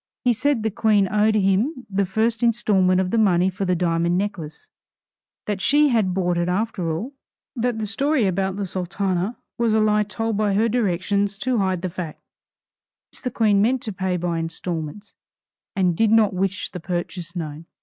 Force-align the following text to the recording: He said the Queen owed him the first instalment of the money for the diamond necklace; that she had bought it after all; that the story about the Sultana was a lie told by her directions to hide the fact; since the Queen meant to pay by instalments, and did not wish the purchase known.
He 0.23 0.33
said 0.33 0.63
the 0.63 0.71
Queen 0.71 1.07
owed 1.13 1.35
him 1.35 1.85
the 1.87 2.07
first 2.07 2.41
instalment 2.41 2.99
of 2.99 3.11
the 3.11 3.19
money 3.19 3.51
for 3.51 3.65
the 3.65 3.75
diamond 3.75 4.17
necklace; 4.17 4.67
that 5.45 5.61
she 5.61 5.89
had 5.89 6.11
bought 6.11 6.39
it 6.39 6.49
after 6.49 6.91
all; 6.91 7.13
that 7.55 7.77
the 7.77 7.85
story 7.85 8.25
about 8.25 8.55
the 8.55 8.65
Sultana 8.65 9.37
was 9.59 9.75
a 9.75 9.79
lie 9.79 10.01
told 10.01 10.37
by 10.37 10.55
her 10.55 10.67
directions 10.67 11.37
to 11.37 11.59
hide 11.59 11.83
the 11.83 11.87
fact; 11.91 12.19
since 13.11 13.21
the 13.21 13.29
Queen 13.29 13.61
meant 13.61 13.83
to 13.83 13.93
pay 13.93 14.17
by 14.17 14.39
instalments, 14.39 15.13
and 15.75 15.95
did 15.95 16.09
not 16.09 16.33
wish 16.33 16.71
the 16.71 16.79
purchase 16.79 17.35
known. 17.35 17.67